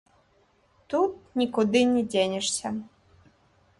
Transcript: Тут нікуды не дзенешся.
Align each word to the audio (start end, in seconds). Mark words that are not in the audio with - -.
Тут 0.93 1.11
нікуды 1.43 1.79
не 1.93 2.03
дзенешся. 2.11 2.67